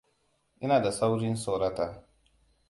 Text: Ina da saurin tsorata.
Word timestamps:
Ina 0.67 0.79
da 0.83 0.91
saurin 0.99 1.35
tsorata. 1.41 1.87